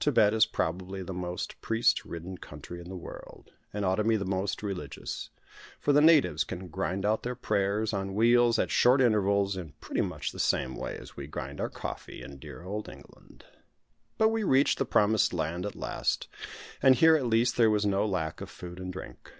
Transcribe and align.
Thibet 0.00 0.32
is 0.32 0.46
probably 0.46 1.02
the 1.02 1.12
most 1.12 1.60
priest 1.60 2.06
ridden 2.06 2.38
country 2.38 2.80
in 2.80 2.88
the 2.88 2.96
world, 2.96 3.50
and 3.74 3.84
ought 3.84 3.96
to 3.96 4.04
be 4.04 4.16
the 4.16 4.24
most 4.24 4.62
religious; 4.62 5.28
for 5.78 5.92
the 5.92 6.00
natives 6.00 6.44
can 6.44 6.68
grind 6.68 7.04
out 7.04 7.24
their 7.24 7.34
prayers, 7.34 7.92
on 7.92 8.14
wheels, 8.14 8.58
at 8.58 8.70
short 8.70 9.02
intervals, 9.02 9.54
in 9.54 9.72
pretty 9.82 10.00
much 10.00 10.32
the 10.32 10.38
same 10.38 10.76
way 10.76 10.96
as 10.96 11.14
we 11.18 11.26
grind 11.26 11.60
our 11.60 11.68
coffee 11.68 12.22
in 12.22 12.38
dear 12.38 12.62
old 12.62 12.88
England. 12.88 13.44
But 14.16 14.30
we 14.30 14.44
reached 14.44 14.78
the 14.78 14.86
promised 14.86 15.34
land 15.34 15.66
at 15.66 15.76
last; 15.76 16.26
and 16.82 16.94
here 16.94 17.14
at 17.14 17.26
least 17.26 17.58
there 17.58 17.68
was 17.68 17.84
no 17.84 18.06
lack 18.06 18.40
of 18.40 18.48
food 18.48 18.78
and 18.80 18.90
drink. 18.90 19.30